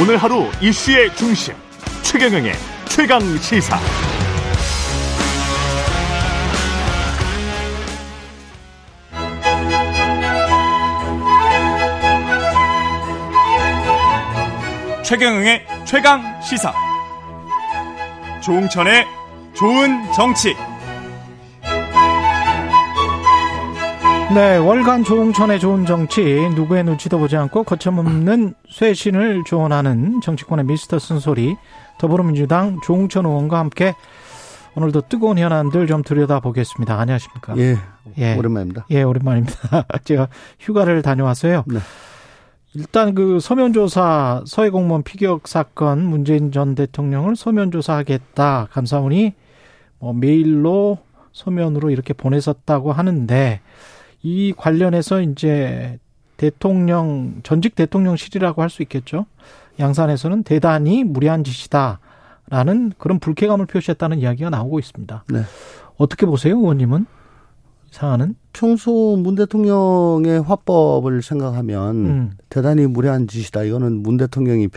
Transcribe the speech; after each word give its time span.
오늘 0.00 0.16
하루 0.16 0.50
이슈의 0.60 1.14
중심 1.16 1.54
최경영의 2.02 2.54
최강 2.88 3.20
시사. 3.38 3.78
최경영의 15.04 15.66
최강 15.84 16.40
시사. 16.42 16.72
조웅천의 18.42 19.06
좋은 19.54 20.12
정치. 20.14 20.56
네, 24.34 24.56
월간 24.56 25.04
조웅천의 25.04 25.60
좋은 25.60 25.84
정치, 25.84 26.22
누구의 26.54 26.84
눈치도 26.84 27.18
보지 27.18 27.36
않고 27.36 27.64
거침없는 27.64 28.54
쇄신을 28.70 29.44
조언하는 29.44 30.22
정치권의 30.22 30.64
미스터 30.64 30.98
쓴소리, 30.98 31.56
더불어민주당 31.98 32.80
조웅천 32.82 33.26
의원과 33.26 33.58
함께 33.58 33.94
오늘도 34.74 35.02
뜨거운 35.10 35.36
현안들 35.36 35.86
좀 35.86 36.02
들여다보겠습니다. 36.02 36.98
안녕하십니까? 36.98 37.58
예, 37.58 37.76
예. 38.16 38.34
오랜만입니다. 38.34 38.86
예, 38.88 39.02
오랜만입니다. 39.02 39.84
제가 40.04 40.28
휴가를 40.58 41.02
다녀왔어요. 41.02 41.64
네. 41.66 41.78
일단 42.74 43.14
그 43.14 43.38
서면조사 43.38 44.44
서해 44.46 44.70
공무원 44.70 45.02
피격 45.02 45.46
사건 45.46 46.06
문재인 46.06 46.52
전 46.52 46.74
대통령을 46.74 47.36
서면조사하겠다 47.36 48.68
감사원이 48.70 49.34
뭐 49.98 50.14
메일로 50.14 50.98
서면으로 51.32 51.90
이렇게 51.90 52.14
보냈었다고 52.14 52.92
하는데 52.92 53.60
이 54.22 54.52
관련해서 54.56 55.20
이제 55.20 55.98
대통령 56.36 57.40
전직 57.42 57.74
대통령실이라고 57.74 58.62
할 58.62 58.70
수 58.70 58.82
있겠죠. 58.82 59.26
양산에서는 59.78 60.42
대단히 60.42 61.04
무리한 61.04 61.44
짓이다라는 61.44 62.92
그런 62.98 63.18
불쾌감을 63.18 63.66
표시했다는 63.66 64.18
이야기가 64.18 64.50
나오고 64.50 64.78
있습니다. 64.78 65.24
네. 65.28 65.42
어떻게 65.96 66.26
보세요, 66.26 66.56
의원님은? 66.56 67.06
사안은? 67.90 68.34
평소 68.52 69.16
문 69.16 69.34
대통령의 69.34 70.42
화법을 70.42 71.22
생각하면 71.22 71.96
음. 71.96 72.30
대단히 72.48 72.86
무례한 72.86 73.26
짓이다. 73.28 73.64
이거는 73.64 74.02
문 74.02 74.16
대통령이 74.16 74.68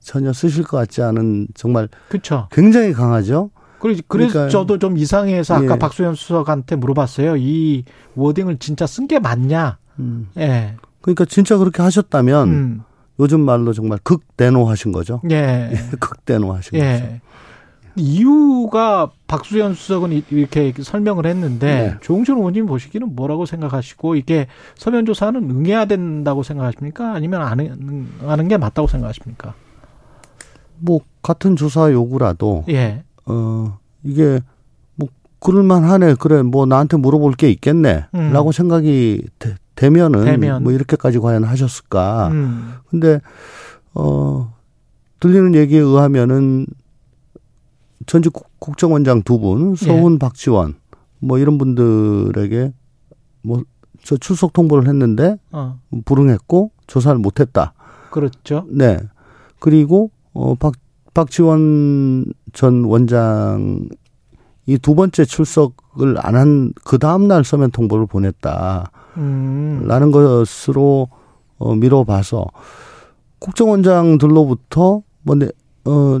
전혀 0.00 0.32
쓰실 0.32 0.64
것 0.64 0.76
같지 0.76 1.02
않은 1.02 1.48
정말 1.54 1.88
그쵸. 2.08 2.48
굉장히 2.52 2.92
강하죠. 2.92 3.50
그래서 3.82 4.02
그러니까, 4.06 4.48
저도 4.48 4.78
좀 4.78 4.96
이상해서 4.96 5.54
아까 5.54 5.74
예. 5.74 5.78
박수현 5.78 6.14
수석한테 6.14 6.76
물어봤어요. 6.76 7.36
이 7.36 7.84
워딩을 8.14 8.58
진짜 8.58 8.86
쓴 8.86 9.08
게 9.08 9.18
맞냐? 9.18 9.78
음. 9.98 10.28
예. 10.38 10.76
그러니까 11.00 11.24
진짜 11.24 11.58
그렇게 11.58 11.82
하셨다면 11.82 12.48
음. 12.48 12.82
요즘 13.18 13.40
말로 13.40 13.72
정말 13.72 13.98
극대노하신 14.02 14.92
거죠. 14.92 15.20
예. 15.30 15.72
극대노하신 16.00 16.78
예. 16.78 17.00
거죠. 17.00 17.20
이유가 17.96 19.10
박수현 19.26 19.74
수석은 19.74 20.22
이렇게 20.30 20.72
설명을 20.78 21.26
했는데 21.26 21.66
네. 21.66 21.94
조홍천 22.00 22.38
의원님 22.38 22.64
보시기는 22.66 23.14
뭐라고 23.14 23.44
생각하시고 23.44 24.14
이게 24.14 24.46
서면 24.76 25.04
조사는 25.04 25.50
응해야 25.50 25.84
된다고 25.84 26.42
생각하십니까? 26.42 27.12
아니면 27.12 27.42
안 27.42 28.08
하는 28.26 28.48
게 28.48 28.56
맞다고 28.56 28.88
생각하십니까? 28.88 29.54
뭐 30.78 31.00
같은 31.22 31.54
조사 31.54 31.92
요구라도 31.92 32.64
예. 32.70 33.04
어 33.26 33.78
이게 34.02 34.40
뭐 34.96 35.08
그럴만 35.40 35.84
하네 35.84 36.16
그래 36.18 36.42
뭐 36.42 36.66
나한테 36.66 36.96
물어볼 36.96 37.34
게 37.34 37.50
있겠네라고 37.50 38.48
음. 38.48 38.52
생각이 38.52 39.26
되, 39.38 39.90
면은 39.90 40.24
되면. 40.24 40.62
뭐 40.62 40.72
이렇게까지 40.72 41.18
과연 41.18 41.44
하셨을까? 41.44 42.28
음. 42.28 42.74
근데 42.88 43.20
어 43.94 44.54
들리는 45.20 45.54
얘기에 45.54 45.78
의하면은 45.80 46.66
전직 48.06 48.32
국정원장 48.58 49.22
두 49.22 49.38
분, 49.38 49.76
서훈, 49.76 50.14
예. 50.14 50.18
박지원, 50.18 50.74
뭐 51.20 51.38
이런 51.38 51.58
분들에게 51.58 52.72
뭐 53.42 53.62
저 54.04 54.16
출석 54.16 54.52
통보를 54.52 54.88
했는데 54.88 55.36
어. 55.52 55.78
불응했고 56.04 56.72
조사를 56.86 57.18
못했다. 57.18 57.72
그렇죠. 58.10 58.66
네. 58.68 58.98
그리고 59.58 60.10
어 60.34 60.54
박 60.54 60.74
박지원 61.14 62.26
전 62.52 62.84
원장 62.84 63.88
이 64.66 64.78
두 64.78 64.94
번째 64.94 65.24
출석을 65.24 66.16
안 66.20 66.34
한 66.36 66.72
그 66.84 66.98
다음 66.98 67.26
날 67.28 67.44
서면 67.44 67.70
통보를 67.72 68.06
보냈다. 68.06 68.90
음. 69.16 69.82
라는 69.86 70.10
것으로 70.12 71.08
어 71.58 71.74
미뤄봐서 71.74 72.46
국정원장들로부터 73.40 75.02
뭐어 75.22 76.20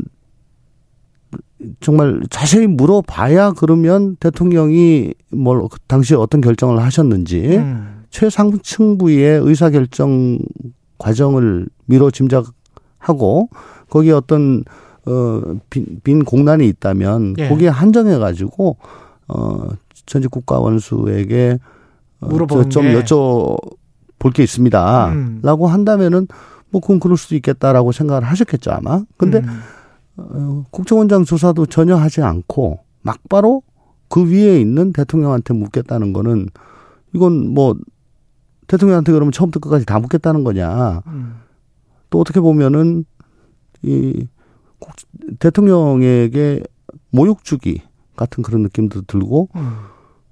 정말 1.80 2.20
자세히 2.30 2.66
물어봐야 2.66 3.52
그러면 3.52 4.16
대통령이 4.16 5.14
뭘그 5.30 5.78
당시에 5.86 6.16
어떤 6.16 6.40
결정을 6.40 6.82
하셨는지 6.82 7.58
음. 7.58 8.04
최상층 8.10 8.98
부의 8.98 9.40
의사 9.40 9.70
결정 9.70 10.38
과정을 10.98 11.68
미뤄 11.86 12.10
짐작하고 12.10 13.48
거기에 13.92 14.12
어떤 14.12 14.64
어빈 15.04 16.00
빈 16.02 16.24
공란이 16.24 16.66
있다면 16.66 17.34
예. 17.38 17.48
거기에 17.48 17.68
한정해 17.68 18.16
가지고 18.16 18.78
어 19.28 19.68
전직 20.06 20.30
국가 20.30 20.58
원수에게 20.58 21.58
어, 22.20 22.28
좀 22.70 22.86
여쭤 22.86 23.58
볼 24.18 24.32
게 24.32 24.42
있습니다라고 24.44 25.66
음. 25.66 25.72
한다면은 25.72 26.26
뭐 26.70 26.80
그건 26.80 27.00
그럴 27.00 27.18
수도 27.18 27.34
있겠다라고 27.34 27.92
생각을 27.92 28.22
하셨겠죠 28.24 28.70
아마. 28.70 29.02
근데 29.18 29.38
음. 29.40 29.60
어, 30.16 30.64
국정원장 30.70 31.24
조사도 31.24 31.66
전혀 31.66 31.96
하지 31.96 32.22
않고 32.22 32.78
막바로 33.02 33.62
그 34.08 34.30
위에 34.30 34.58
있는 34.58 34.92
대통령한테 34.92 35.52
묻겠다는 35.52 36.14
거는 36.14 36.48
이건 37.12 37.52
뭐 37.52 37.76
대통령한테 38.68 39.12
그러면 39.12 39.32
처음부터 39.32 39.60
끝까지 39.60 39.84
다 39.84 39.98
묻겠다는 39.98 40.44
거냐. 40.44 41.02
음. 41.08 41.42
또 42.08 42.20
어떻게 42.20 42.40
보면은 42.40 43.04
이 43.82 44.26
대통령에게 45.38 46.62
모욕 47.10 47.44
주기 47.44 47.82
같은 48.16 48.42
그런 48.42 48.62
느낌도 48.62 49.02
들고 49.02 49.48
음. 49.56 49.78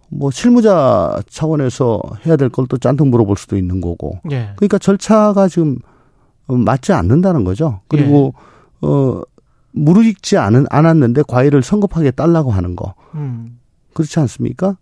뭐 0.08 0.30
실무자 0.30 1.22
차원에서 1.28 2.02
해야 2.26 2.36
될 2.36 2.48
걸또 2.48 2.78
짠뜩 2.78 3.08
물어볼 3.08 3.36
수도 3.36 3.56
있는 3.56 3.80
거고. 3.80 4.18
예. 4.32 4.50
그러니까 4.56 4.78
절차가 4.78 5.48
지금 5.48 5.78
맞지 6.46 6.92
않는다는 6.92 7.44
거죠. 7.44 7.80
그리고 7.86 8.34
예. 8.82 8.86
어 8.88 9.22
무르익지 9.72 10.36
않은 10.36 10.66
않았는데 10.68 11.22
과일을 11.28 11.62
성급하게 11.62 12.10
딸라고 12.10 12.50
하는 12.50 12.74
거. 12.74 12.94
음. 13.14 13.60
그렇지 13.94 14.18
않습니까? 14.20 14.76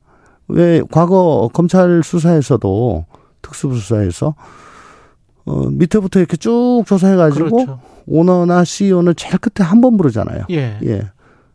왜 0.49 0.83
과거 0.91 1.50
검찰 1.53 2.03
수사에서도 2.03 3.05
특수부 3.43 3.77
수사에서 3.77 4.35
어 5.45 5.69
밑에부터 5.71 6.21
이렇게 6.21 6.39
쭉 6.39 6.85
조사해 6.87 7.17
가지고 7.17 7.50
그렇죠. 7.50 7.81
오너나 8.09 8.65
CEO는 8.65 9.15
제일 9.17 9.39
끝에 9.39 9.67
한 9.67 9.81
번 9.81 9.97
부르잖아요. 9.97 10.45
예. 10.51 10.79
예. 10.85 11.03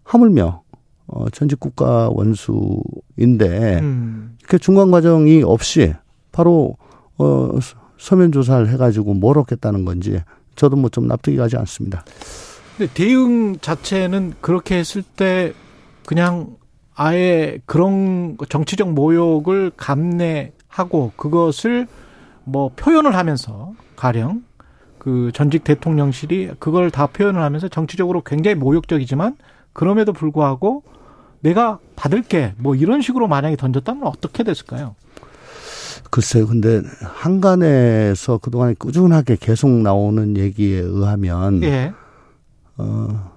하물며 0.04 0.62
어 1.08 1.30
전직 1.32 1.60
국가 1.60 2.10
원수인데 2.10 3.80
음. 3.82 4.36
이렇게 4.40 4.58
중간 4.58 4.92
과정이 4.92 5.44
없이 5.44 5.94
바로 6.32 6.78
어 7.18 7.50
서면 7.98 8.32
조사를 8.32 8.70
해 8.70 8.78
가지고 8.78 9.14
뭘 9.14 9.38
얻겠다는 9.38 9.86
건지 9.86 10.20
저도 10.56 10.76
뭐 10.76 10.90
좀 10.90 11.08
납득이 11.08 11.38
가지 11.38 11.58
않습니다. 11.58 12.04
근데 12.78 12.92
대응 12.94 13.58
자체는 13.60 14.34
그렇게 14.42 14.78
했을 14.78 15.04
때 15.04 15.54
그냥 16.06 16.58
아예 16.96 17.60
그런 17.66 18.38
정치적 18.50 18.92
모욕을 18.94 19.72
감내하고 19.78 21.12
그것을 21.16 21.88
뭐 22.44 22.70
표현을 22.76 23.16
하면서 23.16 23.74
가령 23.96 24.44
그 25.04 25.32
전직 25.34 25.64
대통령실이 25.64 26.52
그걸 26.60 26.90
다 26.90 27.08
표현을 27.08 27.42
하면서 27.42 27.68
정치적으로 27.68 28.22
굉장히 28.22 28.56
모욕적이지만 28.56 29.36
그럼에도 29.74 30.14
불구하고 30.14 30.84
내가 31.42 31.80
받을게 31.96 32.54
뭐 32.58 32.74
이런 32.74 33.02
식으로 33.02 33.28
만약에 33.28 33.58
던졌다면 33.58 34.04
어떻게 34.08 34.44
됐을까요? 34.44 34.96
글쎄요. 36.10 36.48
근데 36.48 36.82
한간에서 37.02 38.38
그동안 38.38 38.76
꾸준하게 38.78 39.38
계속 39.40 39.70
나오는 39.70 40.38
얘기에 40.38 40.80
의하면 40.80 41.62
예. 41.64 41.92
어, 42.78 43.32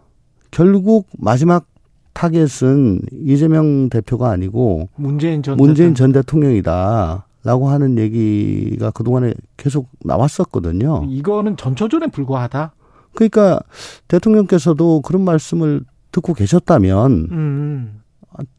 결국 0.50 1.08
마지막 1.18 1.66
타겟은 2.12 3.00
이재명 3.24 3.88
대표가 3.88 4.30
아니고 4.30 4.88
문재인 4.96 5.42
전, 5.42 5.56
문재인 5.56 5.94
전 5.94 6.12
대통령이다. 6.12 7.26
라고 7.46 7.69
하는 7.69 7.96
얘기가 7.96 8.90
그동안에 8.90 9.32
계속 9.56 9.88
나왔었거든요. 10.04 11.06
이거는 11.08 11.56
전초전에 11.56 12.08
불과하다? 12.08 12.72
그러니까 13.14 13.60
대통령께서도 14.08 15.02
그런 15.02 15.22
말씀을 15.22 15.84
듣고 16.10 16.34
계셨다면 16.34 17.28
음. 17.31 18.02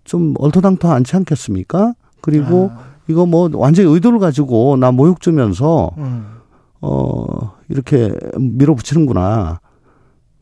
좀 0.05 0.35
얼토당토 0.39 0.89
않지 0.89 1.17
않겠습니까? 1.17 1.95
그리고 2.21 2.71
아. 2.73 2.85
이거 3.09 3.25
뭐 3.25 3.49
완전히 3.55 3.91
의도를 3.91 4.19
가지고 4.19 4.77
나 4.77 4.93
모욕 4.93 5.19
주면서 5.19 5.91
음. 5.97 6.37
어 6.79 7.55
이렇게 7.67 8.13
밀어붙이는구나. 8.39 9.59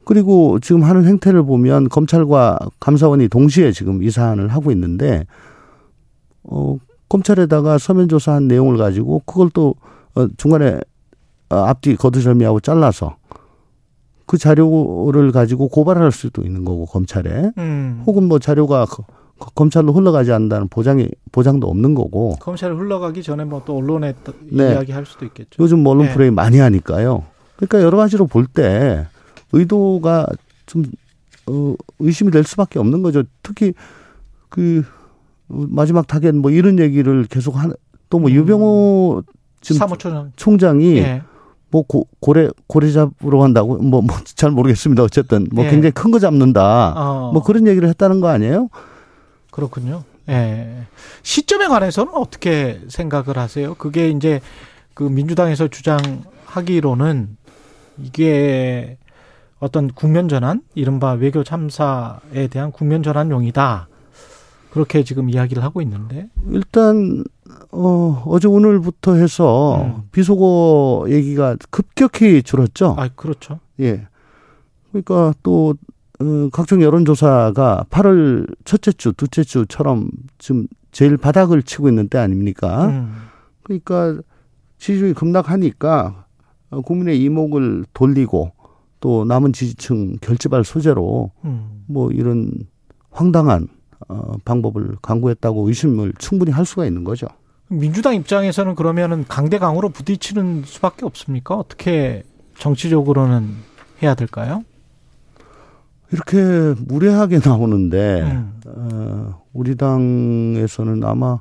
그리고 0.06 0.60
지금 0.60 0.84
하는 0.84 1.06
행태를 1.06 1.42
보면 1.42 1.90
검찰과 1.90 2.60
감사원이 2.80 3.28
동시에 3.30 3.72
지금 3.72 4.04
이 4.04 4.12
사안을 4.12 4.50
하고 4.50 4.72
있는데 4.72 5.26
어 6.44 6.78
검찰에다가 7.10 7.78
서면 7.78 8.08
조사한 8.10 8.48
내용을 8.48 8.78
가지고 8.78 9.22
그걸 9.26 9.50
또 9.54 9.76
어, 10.16 10.28
중간에 10.38 10.80
어, 11.50 11.56
앞뒤 11.58 11.96
거두절미하고 11.96 12.60
잘라서 12.60 13.18
그 14.26 14.38
자료를 14.38 15.32
가지고 15.32 15.68
고발할 15.68 16.12
수도 16.12 16.42
있는 16.42 16.66
거고 16.66 16.86
검찰에 16.86 17.52
음. 17.58 18.04
혹은 18.08 18.24
뭐 18.24 18.40
자료가 18.40 18.88
검찰로 19.54 19.94
흘러가지 19.94 20.32
않는다는 20.32 20.68
보장이 20.70 21.08
보장도 21.32 21.68
없는 21.68 21.94
거고 21.94 22.36
검찰에 22.40 22.74
흘러가기 22.74 23.22
전에 23.22 23.44
뭐 23.44 23.62
또 23.66 23.78
언론에 23.78 24.14
네. 24.52 24.72
이야기할 24.72 25.06
수도 25.06 25.26
있겠죠. 25.26 25.62
요즘 25.62 25.80
뭐 25.84 25.94
언론 25.94 26.08
네. 26.08 26.14
프레임 26.14 26.34
많이 26.36 26.58
하니까요. 26.60 27.24
그러니까 27.58 27.82
여러 27.82 27.98
가지로 27.98 28.26
볼 28.28 28.48
때 28.48 29.06
의도가 29.52 30.26
좀 30.66 30.86
어, 31.48 31.76
의심이 32.00 32.32
될 32.32 32.44
수밖에 32.44 32.80
없는 32.80 33.04
거죠. 33.04 33.24
특히 33.44 33.74
그 34.50 34.84
마지막 35.48 36.08
타겟 36.08 36.32
뭐 36.34 36.52
이런 36.52 36.80
얘기를 36.80 37.26
계속 37.26 37.56
하는 37.58 37.76
또뭐 38.10 38.30
음. 38.30 38.34
유병호 38.34 39.24
지금 39.62 39.80
사무총장 39.80 40.32
총장이 40.36 40.98
예. 40.98 41.22
뭐 41.72 41.82
고, 41.84 42.08
고래 42.20 42.50
고래 42.68 42.92
잡으러 42.92 43.40
간다고 43.40 43.78
뭐뭐잘 43.78 44.52
모르겠습니다. 44.52 45.04
어쨌든 45.04 45.48
뭐 45.52 45.66
예. 45.66 45.70
굉장히 45.70 45.92
큰 45.92 46.12
거 46.12 46.20
잡는다. 46.20 46.94
어. 46.96 47.32
뭐 47.34 47.44
그런 47.44 47.68
얘기를 47.68 47.88
했다는 47.90 48.22
거 48.22 48.28
아니에요? 48.30 48.70
그렇군요. 49.52 50.04
예. 50.30 50.84
시점에 51.24 51.68
관해서는 51.68 52.14
어떻게 52.16 52.82
생각을 52.88 53.38
하세요? 53.38 53.74
그게 53.76 54.10
이제 54.10 54.42
그 54.94 55.04
민주당에서 55.04 55.68
주장하기로는 55.68 57.38
이게 58.04 58.98
어떤 59.60 59.88
국면 59.90 60.28
전환, 60.30 60.62
이른바 60.76 61.12
외교 61.14 61.44
참사에 61.44 62.48
대한 62.50 62.72
국면 62.72 63.04
전환용이다. 63.04 63.88
그렇게 64.76 65.06
지금 65.06 65.30
이야기를 65.30 65.64
하고 65.64 65.82
있는데 65.82 66.28
일단 66.52 67.24
어 67.72 68.24
어제 68.26 68.50
오늘부터 68.50 69.16
해서 69.16 69.82
음. 69.82 70.04
비속어 70.12 71.06
얘기가 71.08 71.56
급격히 71.70 72.44
줄었죠. 72.44 72.94
아 72.98 73.08
그렇죠. 73.16 73.62
예. 73.80 74.06
그러니까 74.92 75.34
또 75.44 75.76
어, 76.20 76.50
각종 76.52 76.82
여론조사가 76.82 77.86
8월 77.90 78.54
첫째 78.66 78.92
주, 78.92 79.14
둘째 79.14 79.46
주처럼 79.46 80.10
지금 80.40 80.68
제일 80.92 81.16
바닥을 81.16 81.64
치고 81.64 81.88
있는 81.88 82.10
때 82.10 82.18
아닙니까? 82.18 82.88
음. 82.88 83.16
그러니까 83.64 84.22
지지율이 84.80 85.14
급락하니까 85.14 86.26
어, 86.72 86.82
국민의 86.82 87.22
이목을 87.22 87.86
돌리고 87.94 88.52
또 89.00 89.24
남은 89.24 89.54
지지층 89.54 90.18
결집할 90.20 90.66
소재로 90.66 91.32
음. 91.46 91.86
뭐 91.88 92.12
이런 92.12 92.52
황당한 93.10 93.70
어, 94.08 94.34
방법을 94.46 94.98
강구했다고 95.02 95.68
의심을 95.68 96.14
충분히 96.18 96.52
할 96.52 96.66
수가 96.66 96.86
있는 96.86 97.04
거죠. 97.04 97.28
민주당 97.68 98.16
입장에서는 98.16 98.76
그러면은 98.76 99.26
강대강으로 99.28 99.90
부딪히는 99.90 100.64
수밖에 100.66 101.06
없습니까? 101.06 101.56
어떻게 101.56 102.24
정치적으로는 102.60 103.56
해야 104.04 104.14
될까요? 104.14 104.64
이렇게 106.12 106.38
무례하게 106.86 107.40
나오는데 107.46 108.22
음. 108.22 108.62
어, 108.68 109.44
우리 109.54 109.76
당에서는 109.76 111.04
아마 111.04 111.40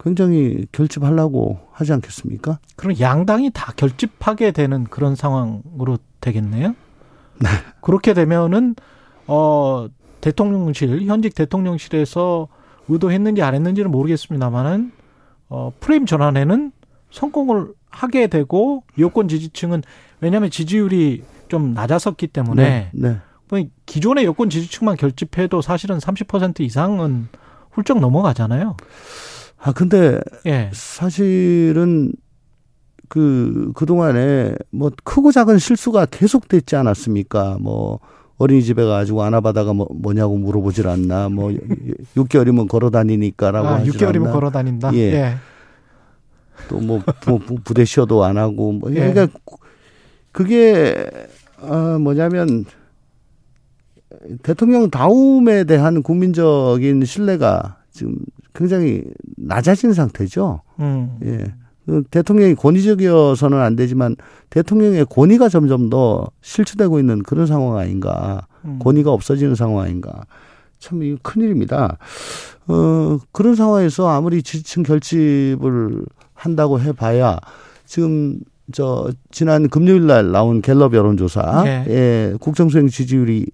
굉장히 0.00 0.66
결집하려고 0.72 1.60
하지 1.70 1.92
않겠습니까? 1.92 2.58
그럼 2.74 2.98
양당이 2.98 3.50
다 3.54 3.72
결집하게 3.76 4.50
되는 4.50 4.84
그런 4.84 5.14
상황으로 5.14 5.98
되겠네요. 6.20 6.74
네. 7.40 7.48
그렇게 7.80 8.12
되면은 8.12 8.74
어 9.28 9.86
대통령실 10.22 11.02
현직 11.02 11.34
대통령실에서 11.34 12.48
의도했는지 12.88 13.42
안 13.42 13.54
했는지는 13.54 13.90
모르겠습니다만은 13.90 14.92
어 15.50 15.72
프레임 15.80 16.06
전환에는 16.06 16.72
성공을 17.10 17.74
하게 17.90 18.28
되고 18.28 18.84
여권 18.98 19.28
지지층은 19.28 19.82
왜냐하면 20.20 20.50
지지율이 20.50 21.22
좀 21.48 21.74
낮았었기 21.74 22.28
때문에 22.28 22.62
네, 22.62 22.90
네. 22.94 23.18
뭐 23.50 23.62
기존의 23.84 24.24
여권 24.24 24.48
지지층만 24.48 24.96
결집해도 24.96 25.60
사실은 25.60 25.98
30% 25.98 26.60
이상은 26.60 27.28
훌쩍 27.70 28.00
넘어가잖아요. 28.00 28.76
아 29.58 29.72
근데 29.72 30.18
예. 30.46 30.70
사실은 30.72 32.12
그 33.08 33.72
그동안에 33.74 34.54
뭐 34.70 34.90
크고 35.04 35.32
작은 35.32 35.58
실수가 35.58 36.06
계속됐지 36.06 36.76
않았습니까? 36.76 37.58
뭐 37.60 38.00
어린이집에 38.42 38.84
가지고 38.84 39.22
안아바다가 39.22 39.72
뭐, 39.72 39.88
뭐냐고 39.94 40.36
물어보질 40.36 40.88
않나. 40.88 41.28
뭐 41.28 41.50
6개월이면 42.16 42.68
걸어 42.68 42.90
다니니까라고 42.90 43.68
아, 43.68 43.82
6개월이면 43.84 44.32
걸어 44.32 44.50
다닌다. 44.50 44.92
예. 44.94 44.98
예. 44.98 45.34
또뭐 46.68 47.02
부대 47.64 47.84
쉬어도 47.84 48.24
안 48.24 48.36
하고 48.38 48.72
뭐 48.72 48.90
예. 48.94 49.12
그러니까 49.12 49.28
그게 50.32 51.08
어 51.60 51.98
뭐냐면 52.00 52.64
대통령 54.42 54.90
다움에 54.90 55.64
대한 55.64 56.02
국민적인 56.02 57.04
신뢰가 57.04 57.78
지금 57.92 58.16
굉장히 58.54 59.04
낮아진 59.36 59.92
상태죠. 59.92 60.62
음. 60.80 61.18
예. 61.24 61.54
그 61.86 62.02
대통령이 62.10 62.54
권위적이어서는 62.54 63.58
안 63.58 63.76
되지만 63.76 64.16
대통령의 64.50 65.06
권위가 65.06 65.48
점점 65.48 65.90
더 65.90 66.26
실추되고 66.40 66.98
있는 66.98 67.22
그런 67.22 67.46
상황 67.46 67.76
아닌가. 67.76 68.46
음. 68.64 68.78
권위가 68.78 69.10
없어지는 69.10 69.54
상황 69.54 69.84
아닌가. 69.84 70.24
참, 70.78 71.02
이거 71.02 71.18
큰일입니다. 71.22 71.98
어, 72.68 73.18
그런 73.32 73.54
상황에서 73.54 74.08
아무리 74.08 74.42
지지층 74.42 74.82
결집을 74.82 76.04
한다고 76.34 76.80
해봐야 76.80 77.38
지금 77.86 78.40
저 78.72 79.10
지난 79.30 79.68
금요일 79.68 80.06
날 80.06 80.30
나온 80.30 80.62
갤럽 80.62 80.94
여론조사 80.94 81.64
예. 81.66 81.84
예 81.88 82.34
국정수행 82.40 82.88
지지율이 82.88 83.46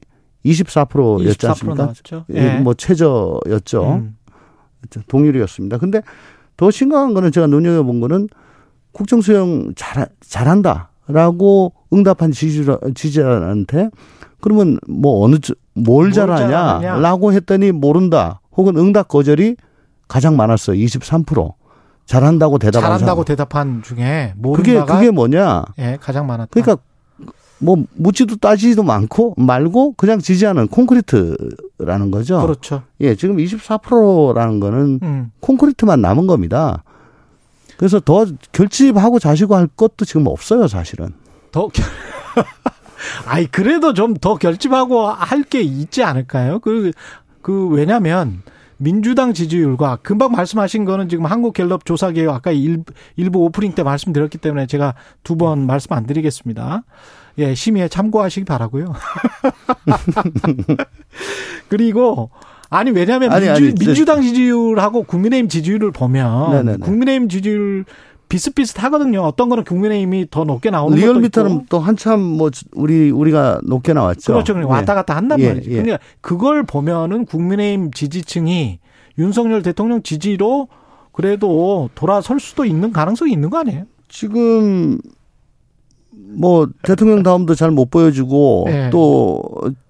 24%였지 0.44 1.46
않습니까? 1.48 1.92
예. 2.34 2.36
예. 2.36 2.58
뭐 2.60 2.74
최저였죠. 2.74 3.84
음. 3.84 4.16
동일이었습니다. 5.08 5.78
근데 5.78 6.02
더 6.58 6.70
심각한 6.70 7.14
거는 7.14 7.32
제가 7.32 7.46
눈여겨본 7.46 8.00
거는 8.00 8.28
국정 8.92 9.22
수행 9.22 9.72
잘, 9.76 10.08
잘한다라고 10.20 11.72
응답한 11.94 12.32
지지자, 12.32 12.78
지지자한테 12.94 13.88
그러면 14.40 14.78
뭐 14.86 15.24
어느, 15.24 15.36
뭘, 15.74 15.84
뭘 15.86 16.12
잘하냐? 16.12 16.98
라고 16.98 17.32
했더니 17.32 17.72
모른다. 17.72 18.40
혹은 18.56 18.76
응답 18.76 19.08
거절이 19.08 19.56
가장 20.08 20.36
많았어요. 20.36 20.76
23%. 20.76 21.54
잘한다고 22.06 22.58
대답한 22.58 22.90
잘한다고. 22.90 23.24
대답한 23.24 23.82
중에 23.82 24.32
모른다가 24.36 24.84
그게 24.86 24.92
그게 24.98 25.10
뭐냐? 25.10 25.64
예, 25.78 25.98
가장 26.00 26.26
많았다. 26.26 26.48
그러니까 26.50 26.82
뭐 27.60 27.76
묻지도 27.94 28.36
따지지도 28.36 28.82
많고 28.82 29.34
말고 29.36 29.92
그냥 29.96 30.18
지지하는 30.20 30.68
콘크리트라는 30.68 32.10
거죠. 32.10 32.40
그렇죠. 32.40 32.82
예, 33.00 33.14
지금 33.16 33.36
24%라는 33.38 34.60
거는 34.60 35.00
음. 35.02 35.32
콘크리트만 35.40 36.00
남은 36.00 36.26
겁니다. 36.26 36.84
그래서 37.76 38.00
더 38.00 38.26
결집하고 38.52 39.18
자시고 39.18 39.54
할 39.56 39.66
것도 39.68 40.04
지금 40.04 40.26
없어요, 40.26 40.66
사실은. 40.68 41.10
더 41.52 41.68
아이 43.26 43.46
그래도 43.46 43.92
좀 43.94 44.14
더 44.20 44.36
결집하고 44.36 45.06
할 45.06 45.44
게 45.44 45.60
있지 45.60 46.02
않을까요? 46.02 46.58
그, 46.58 46.90
그, 47.42 47.68
왜냐면, 47.68 48.42
민주당 48.76 49.32
지지율과 49.32 49.98
금방 50.02 50.32
말씀하신 50.32 50.84
거는 50.84 51.08
지금 51.08 51.26
한국갤럽 51.26 51.84
조사계획 51.84 52.28
아까 52.30 52.50
일, 52.50 52.84
일부 53.16 53.40
오프닝 53.40 53.74
때 53.74 53.82
말씀드렸기 53.82 54.38
때문에 54.38 54.66
제가 54.66 54.94
두 55.24 55.36
번 55.36 55.66
말씀 55.66 55.92
안 55.92 56.06
드리겠습니다. 56.06 56.82
예, 57.38 57.54
심의에 57.54 57.88
참고하시기 57.88 58.44
바라고요. 58.44 58.94
그리고 61.68 62.30
아니 62.70 62.90
왜냐하면 62.90 63.32
아니, 63.32 63.46
민주, 63.46 63.64
아니, 63.64 63.74
민주당 63.74 64.22
지지율하고 64.22 65.04
국민의힘 65.04 65.48
지지율을 65.48 65.92
보면 65.92 66.50
네네네. 66.50 66.78
국민의힘 66.78 67.28
지지율 67.28 67.84
비슷비슷하거든요. 68.28 69.22
어떤 69.22 69.48
거는 69.48 69.64
국민의힘이 69.64 70.26
더 70.30 70.44
높게 70.44 70.70
나오는 70.70 70.98
리얼미터는 70.98 71.66
또 71.70 71.78
한참 71.78 72.20
뭐 72.20 72.50
우리 72.72 73.10
우리가 73.10 73.60
높게 73.64 73.94
나왔죠. 73.94 74.34
그렇죠. 74.34 74.58
예. 74.58 74.64
왔다 74.64 74.94
갔다 74.94 75.16
한단 75.16 75.40
예. 75.40 75.48
말이죠. 75.48 75.70
그러니까 75.70 75.98
그걸 76.20 76.64
보면은 76.64 77.24
국민의힘 77.24 77.92
지지층이 77.92 78.80
윤석열 79.18 79.62
대통령 79.62 80.02
지지로 80.02 80.68
그래도 81.12 81.88
돌아설 81.94 82.38
수도 82.38 82.64
있는 82.64 82.92
가능성이 82.92 83.32
있는 83.32 83.50
거 83.50 83.58
아니에요? 83.58 83.84
지금 84.08 84.98
뭐 86.36 86.68
대통령 86.82 87.22
다음도 87.22 87.54
잘 87.54 87.70
못 87.70 87.90
보여주고 87.90 88.64
네. 88.66 88.90
또 88.90 89.42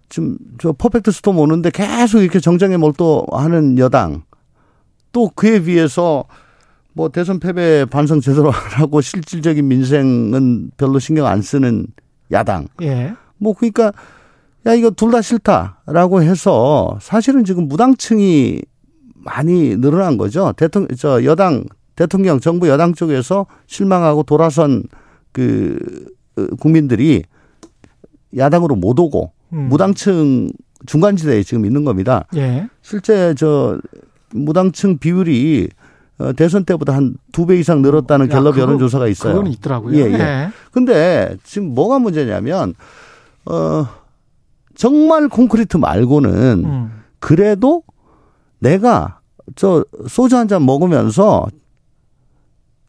지금 0.09 0.37
저 0.59 0.73
퍼펙트 0.73 1.11
스톰 1.11 1.39
오는데 1.39 1.71
계속 1.71 2.21
이렇게 2.21 2.41
정장에 2.41 2.77
몰두하는 2.77 3.79
여당 3.79 4.23
또 5.13 5.31
그에 5.35 5.63
비해서 5.63 6.25
뭐 6.93 7.09
대선 7.11 7.39
패배 7.39 7.85
반성 7.85 8.21
제대로 8.21 8.51
하고 8.51 9.01
실질적인 9.01 9.67
민생은 9.69 10.73
별로 10.77 10.99
신경 10.99 11.27
안 11.27 11.43
쓰는 11.43 11.87
야당. 12.33 12.67
예. 12.83 13.15
뭐 13.39 13.53
그러니까 13.55 13.93
야 14.67 14.75
이거 14.75 14.91
둘 14.91 15.11
다 15.13 15.23
싫다라고 15.23 16.23
해서 16.23 16.99
사실은 17.01 17.45
지금 17.45 17.69
무당층이 17.69 18.63
많이 19.15 19.77
늘어난 19.77 20.17
거죠. 20.19 20.53
대통령 20.57 20.89
저 20.97 21.25
여당 21.25 21.65
대통령 21.97 22.41
정부 22.41 22.69
여당 22.69 22.95
쪽에서 22.95 23.47
실망하고 23.67 24.23
돌아선 24.25 24.85
그 25.33 25.79
어, 25.85 26.18
국민들이 26.61 27.23
야당으로 28.37 28.77
못 28.77 28.99
오고 28.99 29.33
음. 29.53 29.69
무당층 29.69 30.51
중간지대에 30.87 31.43
지금 31.43 31.65
있는 31.67 31.85
겁니다. 31.85 32.27
예. 32.37 32.69
실제 32.83 33.35
저 33.35 33.79
무당층 34.33 34.99
비율이 34.99 35.69
어, 36.19 36.33
대선 36.33 36.65
때보다 36.65 36.95
한 36.95 37.17
두 37.33 37.47
배 37.47 37.57
이상 37.57 37.81
늘었다는 37.83 38.27
야, 38.27 38.35
갤럽 38.35 38.59
여론조사가 38.59 39.07
있어요. 39.09 39.35
그건 39.35 39.53
있더라고요. 39.53 39.97
예, 39.97 40.13
예. 40.13 40.17
네. 40.17 40.49
근데 40.73 41.37
지금 41.45 41.75
뭐가 41.75 42.01
문제냐면, 42.01 42.75
어, 43.45 43.87
정말 44.75 45.29
콘크리트 45.29 45.77
말고는 45.77 46.65
음. 46.65 46.91
그래도 47.21 47.83
내가 48.59 49.21
저 49.55 49.85
소주 50.09 50.37
한 50.37 50.49
잔 50.49 50.67
먹으면서 50.67 51.47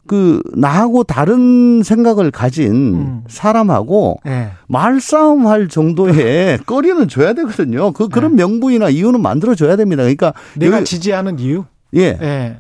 그 0.09 0.41
나하고 0.55 1.03
다른 1.03 1.83
생각을 1.83 2.31
가진 2.31 2.73
음. 2.95 3.23
사람하고 3.27 4.17
네. 4.25 4.49
말싸움 4.67 5.45
할 5.45 5.67
정도의 5.67 6.57
거리는 6.65 7.07
줘야 7.07 7.33
되거든요. 7.33 7.91
그 7.91 8.07
그런 8.09 8.35
네. 8.35 8.41
명분이나 8.43 8.89
이유는 8.89 9.21
만들어 9.21 9.53
줘야 9.53 9.75
됩니다. 9.75 10.01
그러니까 10.01 10.33
내가 10.55 10.77
여기, 10.77 10.85
지지하는 10.85 11.37
이유? 11.37 11.65
예. 11.93 12.17
네. 12.17 12.57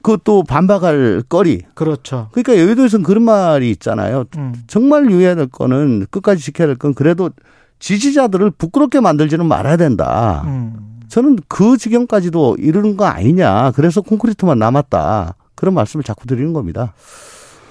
그것도 0.00 0.44
반박할 0.44 1.24
거리. 1.28 1.62
그렇죠. 1.74 2.28
그러니까 2.30 2.56
여의도에서는 2.56 3.04
그런 3.04 3.24
말이 3.24 3.68
있잖아요. 3.72 4.22
음. 4.36 4.54
정말 4.68 5.10
유의해야 5.10 5.34
될 5.34 5.48
거는 5.48 6.06
끝까지 6.08 6.40
지켜야 6.40 6.68
될 6.68 6.76
건 6.76 6.94
그래도 6.94 7.30
지지자들을 7.80 8.52
부끄럽게 8.52 9.00
만들지는 9.00 9.46
말아야 9.46 9.76
된다. 9.76 10.44
음. 10.46 11.00
저는 11.08 11.38
그 11.48 11.76
지경까지도 11.76 12.58
이르는 12.60 12.96
거 12.96 13.06
아니냐. 13.06 13.72
그래서 13.74 14.02
콘크리트만 14.02 14.56
남았다. 14.60 15.34
그런 15.62 15.74
말씀을 15.74 16.02
자꾸 16.02 16.26
드리는 16.26 16.52
겁니다. 16.52 16.92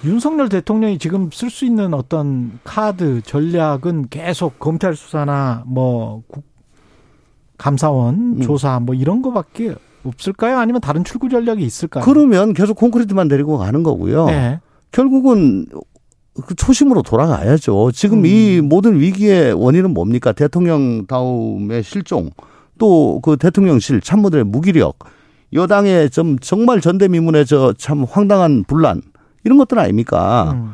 윤석열 0.05 0.47
대통령이 0.47 0.97
지금 0.97 1.29
쓸 1.29 1.49
수 1.49 1.65
있는 1.65 1.93
어떤 1.93 2.57
카드 2.63 3.21
전략은 3.21 4.07
계속 4.09 4.59
검찰 4.59 4.95
수사나 4.95 5.65
뭐 5.67 6.23
감사원 7.57 8.37
음. 8.37 8.41
조사 8.41 8.79
뭐 8.79 8.95
이런 8.95 9.21
거밖에 9.21 9.75
없을까요? 10.05 10.57
아니면 10.57 10.79
다른 10.79 11.03
출구 11.03 11.27
전략이 11.27 11.61
있을까요? 11.65 12.05
그러면 12.05 12.53
계속 12.53 12.77
콘크리트만 12.77 13.27
데리고 13.27 13.57
가는 13.57 13.83
거고요. 13.83 14.27
네. 14.27 14.61
결국은 14.93 15.65
그 16.47 16.55
초심으로 16.55 17.01
돌아가야죠. 17.01 17.91
지금 17.91 18.19
음. 18.19 18.25
이 18.25 18.61
모든 18.61 19.01
위기의 19.01 19.51
원인은 19.51 19.93
뭡니까? 19.93 20.31
대통령 20.31 21.05
다음의 21.07 21.83
실종, 21.83 22.29
또 22.79 23.19
그 23.21 23.35
대통령실 23.35 23.99
참모들의 23.99 24.45
무기력, 24.45 24.97
여당의 25.53 26.09
좀 26.09 26.37
정말 26.39 26.81
전대미문의 26.81 27.45
저 27.45 27.73
참 27.77 28.03
황당한 28.09 28.63
분란 28.67 29.01
이런 29.43 29.57
것들 29.57 29.79
아닙니까? 29.79 30.51
음. 30.53 30.71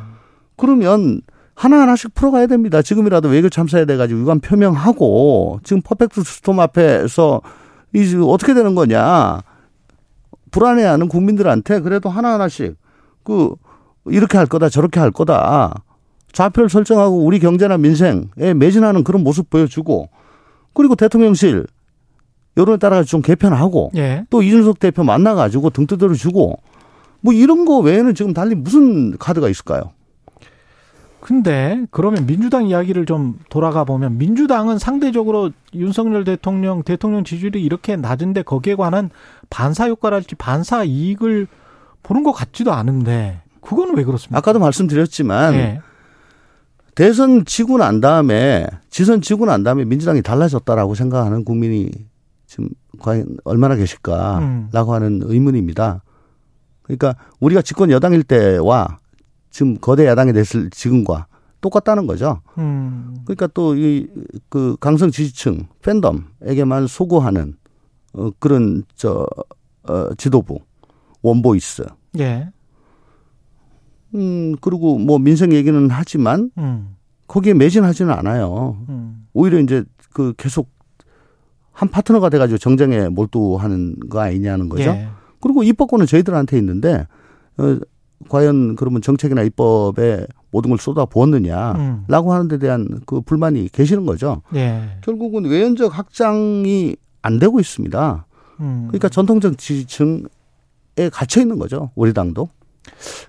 그러면 0.56 1.20
하나하나씩 1.54 2.14
풀어가야 2.14 2.46
됩니다. 2.46 2.82
지금이라도 2.82 3.28
외교 3.28 3.48
참사에 3.48 3.84
대해 3.84 3.96
가지고 3.96 4.20
유감 4.20 4.40
표명하고 4.40 5.60
지금 5.64 5.82
퍼펙트 5.82 6.22
스톰 6.22 6.60
앞에서 6.60 7.40
이 7.94 8.14
어떻게 8.24 8.54
되는 8.54 8.74
거냐 8.74 9.40
불안해하는 10.50 11.08
국민들한테 11.08 11.80
그래도 11.80 12.08
하나하나씩 12.10 12.76
그 13.24 13.54
이렇게 14.06 14.38
할 14.38 14.46
거다 14.46 14.68
저렇게 14.68 15.00
할 15.00 15.10
거다 15.10 15.82
좌표를 16.32 16.68
설정하고 16.68 17.24
우리 17.24 17.38
경제나 17.40 17.78
민생에 17.78 18.54
매진하는 18.54 19.02
그런 19.02 19.24
모습 19.24 19.50
보여주고 19.50 20.10
그리고 20.74 20.94
대통령실 20.94 21.66
여론에 22.58 22.78
따라 22.78 23.04
좀 23.04 23.22
개편하고 23.22 23.92
예. 23.96 24.26
또 24.28 24.42
이준석 24.42 24.80
대표 24.80 25.04
만나가지고 25.04 25.70
등 25.70 25.86
두드려 25.86 26.12
주고 26.14 26.58
뭐 27.20 27.32
이런 27.32 27.64
거 27.64 27.78
외에는 27.78 28.14
지금 28.14 28.34
달리 28.34 28.54
무슨 28.54 29.16
카드가 29.16 29.48
있을까요? 29.48 29.92
근데 31.20 31.84
그러면 31.90 32.26
민주당 32.26 32.66
이야기를 32.66 33.06
좀 33.06 33.38
돌아가 33.48 33.84
보면 33.84 34.18
민주당은 34.18 34.78
상대적으로 34.78 35.50
윤석열 35.74 36.24
대통령 36.24 36.82
대통령 36.82 37.24
지지율이 37.24 37.62
이렇게 37.62 37.96
낮은데 37.96 38.42
거기에 38.42 38.74
관한 38.74 39.10
반사 39.50 39.88
효과랄지 39.88 40.36
반사 40.36 40.84
이익을 40.84 41.46
보는 42.02 42.22
것 42.22 42.32
같지도 42.32 42.72
않은데 42.72 43.40
그거는 43.60 43.96
왜 43.96 44.04
그렇습니까? 44.04 44.38
아까도 44.38 44.58
말씀드렸지만 44.58 45.52
네. 45.52 45.80
대선 46.94 47.44
지고 47.44 47.78
난 47.78 48.00
다음에 48.00 48.66
지선 48.90 49.20
지고 49.20 49.44
난 49.44 49.62
다음에 49.62 49.84
민주당이 49.84 50.22
달라졌다라고 50.22 50.94
생각하는 50.94 51.44
국민이 51.44 51.90
지금 52.48 52.70
과연 52.98 53.36
얼마나 53.44 53.76
계실까라고 53.76 54.90
음. 54.90 54.94
하는 54.94 55.20
의문입니다. 55.22 56.02
그러니까 56.82 57.14
우리가 57.40 57.60
집권 57.62 57.90
여당일 57.90 58.22
때와 58.24 58.98
지금 59.50 59.76
거대 59.78 60.06
야당이 60.06 60.32
됐을 60.32 60.70
지금과 60.70 61.26
똑같다는 61.60 62.06
거죠. 62.06 62.40
음. 62.56 63.14
그러니까 63.24 63.46
또 63.48 63.74
이 63.76 64.08
그 64.48 64.76
강성 64.80 65.10
지지층 65.10 65.66
팬덤에게만 65.82 66.86
소구하는 66.86 67.54
어 68.14 68.30
그런 68.38 68.84
저 68.94 69.26
어, 69.82 70.14
지도부 70.16 70.58
one 71.22 71.43
voice. 71.43 71.84
예. 72.18 72.48
음 74.14 74.56
그리고 74.62 74.98
뭐 74.98 75.18
민생 75.18 75.52
얘기는 75.52 75.88
하지만 75.90 76.50
음. 76.56 76.96
거기에 77.26 77.52
매진하지는 77.52 78.10
않아요. 78.14 78.78
음. 78.88 79.26
오히려 79.34 79.58
이제 79.60 79.84
그 80.14 80.32
계속 80.38 80.70
한 81.78 81.88
파트너가 81.88 82.28
돼가지고 82.28 82.58
정쟁에 82.58 83.08
몰두하는 83.08 83.94
거 84.10 84.18
아니냐는 84.18 84.68
거죠. 84.68 84.90
예. 84.90 85.08
그리고 85.38 85.62
입법권은 85.62 86.06
저희들한테 86.06 86.58
있는데 86.58 87.06
어, 87.56 87.78
과연 88.28 88.74
그러면 88.74 89.00
정책이나 89.00 89.42
입법에 89.42 90.26
모든 90.50 90.70
걸 90.70 90.80
쏟아 90.80 91.04
부었느냐라고 91.04 92.30
음. 92.30 92.34
하는 92.34 92.48
데 92.48 92.58
대한 92.58 93.00
그 93.06 93.20
불만이 93.20 93.68
계시는 93.68 94.06
거죠. 94.06 94.42
예. 94.56 94.98
결국은 95.02 95.44
외연적 95.44 95.96
확장이 95.96 96.96
안 97.22 97.38
되고 97.38 97.60
있습니다. 97.60 98.26
음. 98.58 98.84
그러니까 98.88 99.08
전통적 99.08 99.56
지지층에 99.56 100.24
갇혀 101.12 101.40
있는 101.40 101.60
거죠. 101.60 101.92
우리 101.94 102.12
당도. 102.12 102.48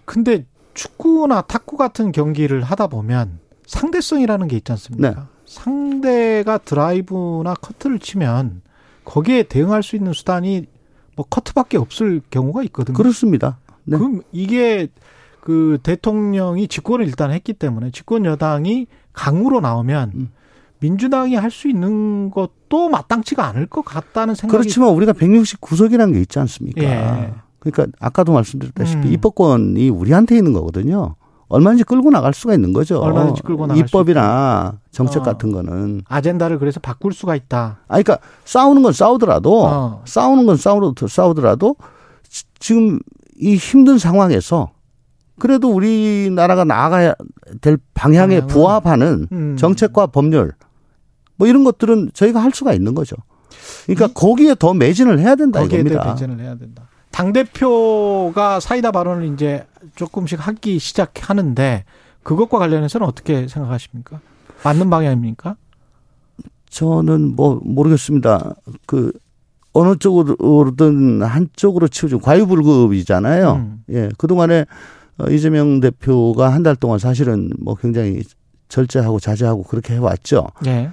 근데 0.05 0.47
축구나 0.73 1.41
탁구 1.41 1.77
같은 1.77 2.11
경기를 2.11 2.63
하다 2.63 2.87
보면 2.87 3.37
상대성이라는 3.67 4.47
게 4.47 4.57
있지 4.57 4.71
않습니까? 4.71 5.09
네. 5.11 5.15
상대가 5.49 6.59
드라이브나 6.59 7.55
커트를 7.55 7.97
치면 7.97 8.61
거기에 9.03 9.43
대응할 9.43 9.81
수 9.81 9.95
있는 9.95 10.13
수단이 10.13 10.67
뭐 11.15 11.25
커트밖에 11.27 11.77
없을 11.77 12.21
경우가 12.29 12.61
있거든요. 12.65 12.95
그렇습니다. 12.95 13.57
네. 13.83 13.97
그럼 13.97 14.21
이게 14.31 14.87
그 15.41 15.79
대통령이 15.81 16.67
집권을 16.67 17.07
일단 17.07 17.31
했기 17.31 17.53
때문에 17.53 17.89
집권 17.89 18.25
여당이 18.25 18.85
강으로 19.11 19.59
나오면 19.59 20.11
음. 20.13 20.29
민주당이 20.81 21.35
할 21.35 21.49
수 21.49 21.67
있는 21.67 22.29
것도 22.29 22.89
마땅치가 22.89 23.43
않을 23.47 23.65
것 23.65 23.83
같다는 23.83 24.35
생각이 24.35 24.55
그렇지만 24.55 24.89
우리가 24.91 25.13
169석이라는 25.13 26.13
게 26.13 26.21
있지 26.21 26.39
않습니까? 26.39 26.81
예. 26.83 27.33
그러니까 27.57 27.97
아까도 27.99 28.31
말씀드렸다시피 28.33 29.07
음. 29.07 29.13
입법권이 29.13 29.89
우리한테 29.89 30.37
있는 30.37 30.53
거거든요. 30.53 31.15
얼마든지 31.49 31.83
끌고 31.83 32.11
나갈 32.11 32.33
수가 32.33 32.53
있는 32.53 32.73
거죠. 32.73 32.99
얼마든지 32.99 33.41
끌고 33.41 33.67
나갈 33.67 33.83
입법이나 33.83 34.79
정책 34.91 35.21
어. 35.21 35.23
같은 35.23 35.51
거는 35.51 36.03
아젠다를 36.07 36.59
그래서 36.59 36.79
바꿀 36.79 37.11
수가 37.11 37.35
있다. 37.35 37.79
아, 37.87 38.01
그러니까 38.01 38.19
싸우는 38.45 38.83
건 38.83 38.93
싸우더라도 38.93 39.65
어. 39.65 40.01
싸우는 40.05 40.45
건 40.45 40.57
싸우더라도 40.57 41.07
싸우더라도 41.07 41.75
지금 42.59 42.99
이 43.39 43.55
힘든 43.55 43.97
상황에서 43.97 44.71
그래도 45.39 45.69
우리나라가 45.69 46.63
나아가야 46.63 47.15
될 47.61 47.79
방향에 47.95 48.41
부합하는 48.45 49.27
음. 49.31 49.57
정책과 49.57 50.07
법률 50.07 50.51
뭐 51.35 51.47
이런 51.47 51.63
것들은 51.63 52.11
저희가 52.13 52.43
할 52.43 52.51
수가 52.53 52.73
있는 52.73 52.93
거죠. 52.93 53.15
그러니까 53.85 54.07
이, 54.07 54.13
거기에 54.13 54.55
더 54.59 54.73
매진을 54.73 55.19
해야 55.19 55.35
된다 55.35 55.61
거기에 55.61 55.79
이겁니다. 55.79 56.03
더 56.03 56.09
매진을 56.11 56.39
해야 56.41 56.55
된다. 56.55 56.88
당 57.11 57.33
대표가 57.33 58.59
사이다 58.59 58.91
발언을 58.91 59.33
이제 59.33 59.65
조금씩 59.95 60.45
하기 60.47 60.79
시작하는데 60.79 61.83
그것과 62.23 62.59
관련해서는 62.59 63.07
어떻게 63.07 63.47
생각하십니까? 63.47 64.19
맞는 64.63 64.89
방향입니까? 64.89 65.55
저는 66.69 67.35
뭐 67.35 67.59
모르겠습니다. 67.63 68.53
그 68.85 69.11
어느 69.73 69.95
쪽으로든 69.97 71.23
한쪽으로 71.23 71.87
치우죠. 71.87 72.19
과유불급이잖아요. 72.19 73.51
음. 73.53 73.83
예. 73.89 74.09
그동안에 74.17 74.65
어, 75.17 75.25
이재명 75.29 75.79
대표가 75.79 76.53
한 76.53 76.63
달 76.63 76.75
동안 76.75 76.99
사실은 76.99 77.49
뭐 77.59 77.75
굉장히 77.75 78.21
절제하고 78.69 79.19
자제하고 79.19 79.63
그렇게 79.63 79.95
해왔죠. 79.95 80.47
예. 80.67 80.89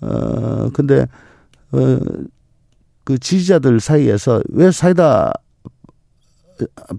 어, 0.00 0.68
근데, 0.72 1.06
어, 1.72 1.98
그 3.04 3.18
지지자들 3.18 3.80
사이에서 3.80 4.42
왜 4.50 4.70
사이다 4.70 5.32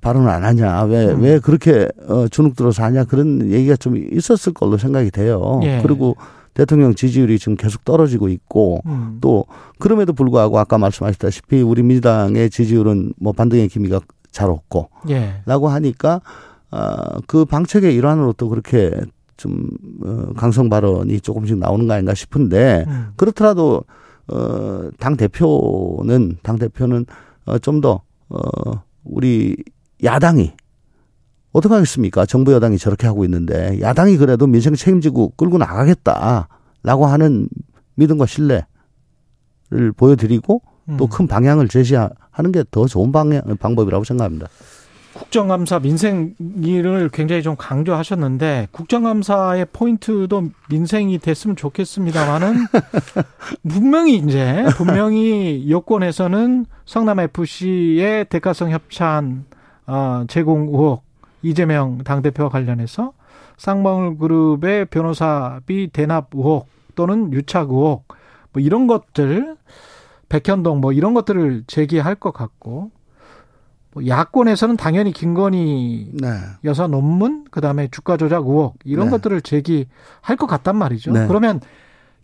발언을 0.01 0.30
안 0.30 0.44
하냐, 0.44 0.84
왜, 0.84 1.08
음. 1.08 1.22
왜 1.22 1.39
그렇게, 1.39 1.88
어, 2.08 2.27
주눅 2.27 2.56
들어서 2.56 2.84
하냐, 2.84 3.06
그런 3.06 3.51
얘기가 3.51 3.75
좀 3.75 3.98
있었을 3.98 4.53
걸로 4.53 4.77
생각이 4.77 5.12
돼요. 5.12 5.60
예. 5.63 5.82
그리고 5.82 6.15
대통령 6.53 6.94
지지율이 6.94 7.39
지금 7.39 7.56
계속 7.56 7.86
떨어지고 7.86 8.30
있고, 8.30 8.82
음. 8.86 9.18
또, 9.22 9.46
그럼에도 9.80 10.13
불구하고 10.13 10.60
아까 10.60 10.77
말씀하셨다시피 10.77 11.62
우리 11.62 11.84
민주당의 11.84 12.50
지지율은 12.50 13.13
뭐 13.20 13.32
반등의 13.34 13.70
기미가 13.70 14.01
잘 14.32 14.50
없고, 14.50 14.89
예. 15.10 15.41
라고 15.46 15.70
하니까, 15.70 16.22
어, 16.72 17.20
그 17.27 17.46
방책의 17.46 17.96
일환으로 17.96 18.34
또 18.34 18.50
그렇게 18.50 18.91
좀, 19.38 19.68
어, 20.03 20.34
강성 20.36 20.70
발언이 20.70 21.22
조금씩 21.22 21.58
나오는 21.58 21.88
거 21.88 21.94
아닌가 21.94 22.13
싶은데, 22.13 22.86
음. 22.88 23.08
그렇더라도, 23.15 23.84
어, 24.27 24.89
당 25.00 25.18
대표는, 25.18 26.38
당 26.44 26.58
대표는, 26.58 27.06
어, 27.46 27.58
좀 27.60 27.82
더, 27.82 28.01
어, 28.30 28.39
우리 29.03 29.55
야당이 30.03 30.53
어떻게 31.51 31.74
하겠습니까? 31.74 32.25
정부 32.25 32.53
여당이 32.53 32.77
저렇게 32.77 33.08
하고 33.08 33.25
있는데 33.25 33.79
야당이 33.81 34.17
그래도 34.17 34.48
민생 34.48 34.74
책임지고 34.74 35.34
끌고 35.38 35.58
나가겠다라고 35.58 37.05
하는 37.05 37.48
믿음과 37.96 38.25
신뢰를 38.25 38.63
보여드리고 39.98 40.62
음. 40.89 40.98
또큰 40.98 41.27
방향을 41.27 41.67
제시하는 41.67 42.51
게 42.53 42.63
더 42.72 42.88
좋은 42.88 43.12
방향 43.12 43.41
방법이라고 43.58 44.03
생각합니다. 44.03 44.48
국정감사 45.13 45.80
민생을 45.80 47.10
굉장히 47.12 47.41
좀 47.44 47.56
강조하셨는데 47.58 48.70
국정감사의 48.72 49.68
포인트도 49.74 50.50
민생이 50.70 51.18
됐으면 51.20 51.56
좋겠습니다만은 51.56 52.56
분명히 53.68 54.18
이제 54.18 54.65
분명히 54.77 55.70
여권에서는 55.70 56.65
성남 56.86 57.20
FC의 57.20 58.25
대가성 58.25 58.72
협찬 58.72 59.46
어, 59.88 60.24
제공 60.27 60.68
의혹 60.68 61.03
이재명 61.41 62.00
당대표와 62.00 62.50
관련해서 62.50 63.13
쌍방울 63.58 64.18
그룹의 64.18 64.86
변호사비 64.86 65.89
대납 65.91 66.30
의혹 66.34 66.68
또는 66.96 67.34
유착 67.34 67.70
의혹 67.70 68.06
뭐 68.53 68.62
이런 68.62 68.88
것들 68.88 69.58
백현동 70.30 70.80
뭐 70.80 70.94
이런 70.94 71.13
것들을 71.13 71.65
제기할 71.68 72.15
것 72.15 72.32
같고 72.32 72.91
뭐 73.94 74.08
야권에서는 74.08 74.78
당연히 74.78 75.12
김건희 75.12 76.12
네. 76.14 76.28
여사 76.64 76.88
논문 76.88 77.46
그다음에 77.52 77.90
주가 77.92 78.18
조작 78.18 78.48
의혹 78.48 78.78
이런 78.86 79.08
네. 79.08 79.12
것들을 79.12 79.42
제기할 79.42 80.38
것 80.38 80.48
같단 80.48 80.76
말이죠. 80.76 81.12
네. 81.12 81.28
그러면 81.28 81.60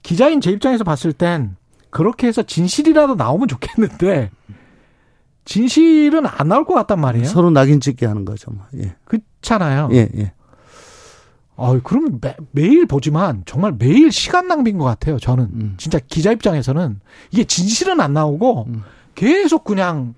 기자인 0.02 0.40
제 0.40 0.52
입장에서 0.52 0.84
봤을 0.84 1.12
땐 1.12 1.58
그렇게 1.90 2.28
해서 2.28 2.44
진실이라도 2.44 3.16
나오면 3.16 3.48
좋겠는데 3.48 4.32
진실은 5.44 6.26
안 6.26 6.48
나올 6.48 6.66
것 6.66 6.74
같단 6.74 7.00
말이에요. 7.00 7.26
서로 7.26 7.50
낙인 7.50 7.80
찍게 7.80 8.06
하는 8.06 8.26
거죠. 8.26 8.52
뭐. 8.52 8.66
예. 8.76 8.96
그렇잖아요. 9.06 9.90
예, 9.94 10.10
예. 10.18 10.34
어, 11.56 11.80
그러면 11.84 12.22
매, 12.52 12.62
일 12.62 12.86
보지만 12.86 13.44
정말 13.46 13.74
매일 13.78 14.12
시간 14.12 14.48
낭비인 14.48 14.78
것 14.78 14.86
같아요. 14.86 15.18
저는 15.18 15.46
음. 15.46 15.74
진짜 15.78 16.00
기자 16.08 16.32
입장에서는 16.32 17.00
이게 17.32 17.46
진실은 17.46 18.00
안 18.00 18.14
나오고 18.14 18.66
음. 18.68 18.84
계속 19.16 19.64
그냥 19.64 20.14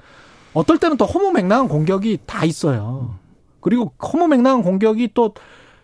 어떨 0.53 0.77
때는 0.77 0.98
또 0.98 1.06
허무맹랑한 1.06 1.68
공격이 1.68 2.20
다 2.25 2.46
있어요. 2.46 3.15
그리고 3.62 3.91
허무맹랑한 4.01 4.63
공격이 4.63 5.12
또 5.13 5.34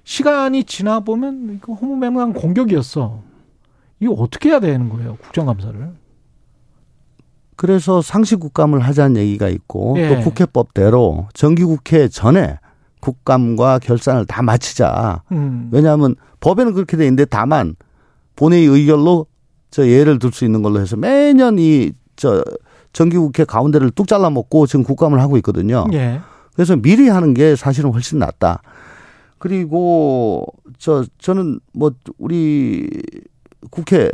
시간이 0.03 0.63
지나 0.63 0.99
보면 1.01 1.55
이거 1.55 1.73
허무맹랑한 1.73 2.33
공격이었어. 2.33 3.21
이거 3.99 4.13
어떻게 4.13 4.49
해야 4.49 4.59
되는 4.59 4.89
거예요, 4.89 5.17
국정감사를? 5.21 5.93
그래서 7.55 8.01
상시 8.01 8.35
국감을 8.35 8.81
하자는 8.81 9.17
얘기가 9.17 9.47
있고 9.47 9.95
예. 9.97 10.09
또 10.09 10.21
국회법대로 10.21 11.29
정기국회 11.33 12.09
전에 12.09 12.59
국감과 12.99 13.79
결산을 13.79 14.25
다 14.25 14.41
마치자. 14.41 15.23
음. 15.31 15.69
왜냐하면 15.71 16.15
법에는 16.41 16.73
그렇게 16.73 16.97
돼 16.97 17.05
있는데 17.05 17.23
다만 17.25 17.75
본회의 18.35 18.65
의결로 18.65 19.27
저 19.71 19.87
예를 19.87 20.19
들 20.19 20.31
수 20.33 20.43
있는 20.43 20.61
걸로 20.63 20.79
해서 20.81 20.97
매년 20.97 21.57
이 21.59 21.91
저 22.15 22.43
정기국회 22.95 23.43
가운데를 23.43 23.91
뚝 23.91 24.07
잘라먹고 24.07 24.67
지금 24.67 24.83
국감을 24.83 25.19
하고 25.19 25.35
있거든요. 25.37 25.85
예. 25.93 26.21
그래서 26.53 26.77
미리 26.77 27.09
하는 27.09 27.33
게 27.33 27.55
사실은 27.55 27.91
훨씬 27.91 28.19
낫다. 28.19 28.61
그리고 29.37 30.45
저 30.79 31.03
저는 31.19 31.59
뭐 31.73 31.91
우리 32.17 32.89
국회 33.69 34.09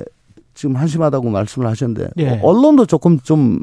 지금 0.55 0.75
한심하다고 0.75 1.29
말씀을 1.29 1.67
하셨는데 1.67 2.09
예. 2.17 2.39
언론도 2.41 2.87
조금 2.87 3.19
좀 3.19 3.61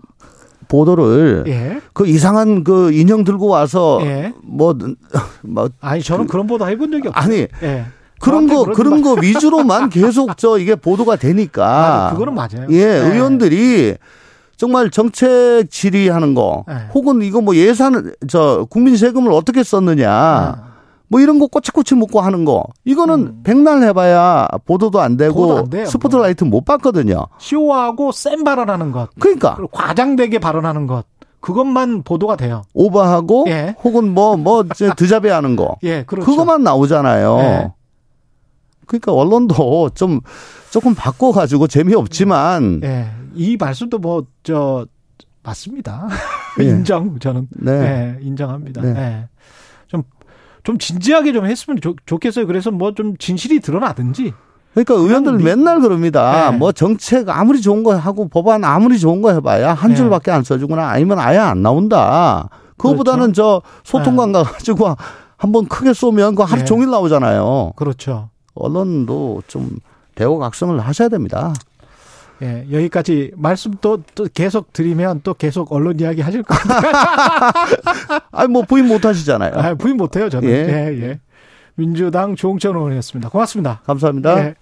보도를 0.69 1.45
예. 1.49 1.81
그 1.93 2.07
이상한 2.07 2.63
그 2.63 2.93
인형 2.93 3.25
들고 3.25 3.49
와서 3.49 3.99
예. 4.03 4.33
뭐, 4.45 4.77
뭐 5.43 5.69
아니 5.81 6.01
저는 6.01 6.29
그, 6.29 6.37
런 6.37 6.47
보도 6.47 6.69
해본 6.69 6.93
적이 6.93 7.09
없어요. 7.09 7.25
아니 7.25 7.49
예. 7.63 7.87
그런 8.21 8.47
거 8.47 8.65
그런 8.65 9.03
거 9.03 9.15
위주로만 9.15 9.91
계속 9.91 10.37
저 10.37 10.59
이게 10.59 10.77
보도가 10.77 11.17
되니까 11.17 12.11
아, 12.11 12.13
그거는 12.13 12.35
맞아요. 12.35 12.69
예, 12.71 12.87
네. 12.87 13.15
의원들이 13.15 13.97
정말 14.59 14.91
정책 14.91 15.71
질의하는 15.71 16.35
거 16.35 16.65
네. 16.67 16.75
혹은 16.93 17.23
이거 17.23 17.41
뭐 17.41 17.55
예산 17.55 18.13
저 18.29 18.67
국민 18.69 18.97
세금을 18.97 19.33
어떻게 19.33 19.63
썼느냐 19.63 20.57
네. 20.57 20.63
뭐 21.07 21.21
이런 21.21 21.39
거 21.39 21.47
꼬치꼬치 21.47 21.95
묻고 21.95 22.21
하는 22.21 22.45
거 22.45 22.65
이거는 22.85 23.15
음. 23.21 23.41
백날 23.45 23.83
해봐야 23.85 24.49
보도도 24.67 25.01
안 25.01 25.17
되고 25.17 25.35
보도 25.35 25.59
안 25.59 25.71
돼요, 25.71 25.87
스포트라이트 25.87 26.43
못 26.43 26.65
받거든요. 26.65 27.29
쇼하고 27.39 28.11
센 28.11 28.43
발언하는 28.43 28.91
것. 28.91 29.09
그러니까 29.19 29.57
과장되게 29.71 30.41
발언하는 30.41 30.89
것. 30.89 31.05
그것만 31.41 32.03
보도가 32.03 32.35
돼요. 32.35 32.63
오버하고 32.75 33.45
예. 33.47 33.77
혹은 33.85 34.13
뭐뭐 34.13 34.65
드자베하는 34.97 35.55
거. 35.55 35.77
예, 35.85 36.03
그렇죠. 36.03 36.29
그것만 36.29 36.65
나오잖아요. 36.65 37.39
예. 37.39 37.73
그러니까 38.87 39.13
언론도 39.13 39.91
좀 39.95 40.21
조금 40.71 40.97
바꿔 40.97 41.31
가지고 41.31 41.69
재미없지만. 41.69 42.81
예. 42.83 43.18
이 43.39 43.57
말씀도 43.57 43.99
뭐 43.99 44.27
저 44.43 44.87
맞습니다. 45.43 46.09
예. 46.61 46.65
인정 46.69 47.19
저는 47.19 47.49
네. 47.51 47.79
네 47.79 48.19
인정합니다. 48.23 48.83
네. 48.83 48.93
네. 48.93 49.29
좀, 49.87 50.03
좀 50.63 50.77
진지하게 50.79 51.33
좀 51.33 51.47
했으면 51.47 51.81
좋, 51.81 51.97
좋겠어요. 52.05 52.47
그래서 52.47 52.71
뭐 52.71 52.93
좀 52.93 53.17
진실이 53.17 53.61
드러나든지. 53.61 54.33
그러니까 54.75 54.95
의원들 54.95 55.39
맨날 55.39 55.81
그럽니다. 55.81 56.51
네. 56.51 56.57
뭐 56.59 56.73
정책 56.73 57.29
아무리 57.29 57.61
좋은 57.63 57.83
거 57.83 57.97
하고 57.97 58.29
법안 58.29 58.65
아무리 58.65 58.99
좋은 58.99 59.23
거 59.23 59.33
해봐야 59.33 59.73
한 59.75 59.91
네. 59.91 59.97
줄밖에 59.97 60.31
안 60.31 60.43
써주거나 60.45 60.89
아니면 60.89 61.19
아예 61.19 61.39
안 61.39 61.63
나온다. 61.63 62.49
그거보다는 62.77 63.33
그렇죠. 63.33 63.63
저 63.83 63.99
소통관 63.99 64.33
네. 64.33 64.43
가가지고 64.43 64.95
한번 65.37 65.67
크게 65.67 65.95
쏘면 65.95 66.35
그 66.35 66.43
하루 66.43 66.61
네. 66.61 66.65
종일 66.65 66.91
나오잖아요. 66.91 67.73
그렇죠. 67.77 68.29
언론도 68.55 69.43
좀 69.49 69.79
대우각성을 70.17 70.79
하셔야 70.81 71.09
됩니다. 71.09 71.55
예, 72.43 72.67
여기까지 72.71 73.33
말씀 73.37 73.73
또, 73.81 74.03
또 74.15 74.29
계속 74.33 74.73
드리면 74.73 75.23
또 75.25 75.35
계속 75.35 75.73
언론 75.73 75.99
이야기 75.99 76.21
하실 76.21 76.43
것 76.43 76.55
같아요. 76.55 78.21
아니, 78.31 78.49
뭐 78.49 78.63
부인 78.63 78.87
못 78.87 79.05
하시잖아요. 79.05 79.53
아, 79.55 79.75
부인 79.75 79.97
못 79.97 80.17
해요, 80.17 80.29
저는. 80.29 80.49
예, 80.49 80.55
예. 80.55 81.03
예. 81.03 81.21
민주당 81.75 82.37
조홍천 82.37 82.75
의원이었습니다. 82.75 83.29
고맙습니다. 83.29 83.83
감사합니다. 83.87 84.47
예. 84.47 84.55